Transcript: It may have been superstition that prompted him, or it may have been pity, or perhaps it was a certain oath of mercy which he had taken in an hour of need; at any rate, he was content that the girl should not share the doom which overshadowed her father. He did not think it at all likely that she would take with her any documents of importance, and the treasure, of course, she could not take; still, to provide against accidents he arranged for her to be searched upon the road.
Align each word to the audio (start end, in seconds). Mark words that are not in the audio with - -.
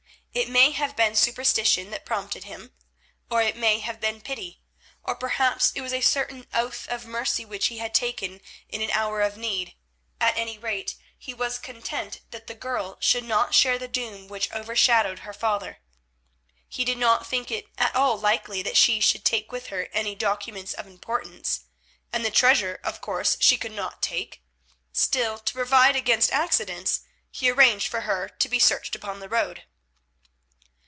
It 0.33 0.47
may 0.47 0.71
have 0.71 0.95
been 0.95 1.17
superstition 1.17 1.89
that 1.91 2.05
prompted 2.05 2.45
him, 2.45 2.73
or 3.29 3.41
it 3.41 3.57
may 3.57 3.79
have 3.79 3.99
been 3.99 4.21
pity, 4.21 4.61
or 5.03 5.13
perhaps 5.13 5.73
it 5.75 5.81
was 5.81 5.91
a 5.91 5.99
certain 5.99 6.47
oath 6.53 6.87
of 6.87 7.05
mercy 7.05 7.43
which 7.43 7.67
he 7.67 7.79
had 7.79 7.93
taken 7.93 8.39
in 8.69 8.81
an 8.81 8.91
hour 8.91 9.19
of 9.19 9.35
need; 9.35 9.75
at 10.21 10.37
any 10.37 10.57
rate, 10.57 10.95
he 11.17 11.33
was 11.33 11.59
content 11.59 12.21
that 12.31 12.47
the 12.47 12.55
girl 12.55 12.95
should 13.01 13.25
not 13.25 13.53
share 13.53 13.77
the 13.77 13.89
doom 13.89 14.29
which 14.29 14.49
overshadowed 14.53 15.19
her 15.19 15.33
father. 15.33 15.79
He 16.69 16.85
did 16.85 16.97
not 16.97 17.27
think 17.27 17.51
it 17.51 17.65
at 17.77 17.93
all 17.93 18.17
likely 18.17 18.61
that 18.63 18.77
she 18.77 19.03
would 19.13 19.25
take 19.25 19.51
with 19.51 19.67
her 19.67 19.89
any 19.91 20.15
documents 20.15 20.73
of 20.73 20.87
importance, 20.87 21.65
and 22.13 22.23
the 22.23 22.31
treasure, 22.31 22.79
of 22.85 23.01
course, 23.01 23.35
she 23.41 23.57
could 23.57 23.73
not 23.73 24.01
take; 24.01 24.41
still, 24.93 25.37
to 25.39 25.53
provide 25.53 25.97
against 25.97 26.31
accidents 26.31 27.01
he 27.31 27.49
arranged 27.51 27.89
for 27.89 28.01
her 28.01 28.29
to 28.29 28.47
be 28.47 28.59
searched 28.59 28.95
upon 28.95 29.19
the 29.19 29.27
road. 29.29 29.63